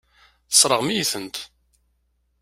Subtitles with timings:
[0.49, 1.37] Tesseṛɣem-iyi-tent.